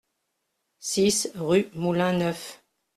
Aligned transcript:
six 0.79 1.29
rue 1.35 1.69
Moulin 1.75 2.13
Neuf 2.13 2.63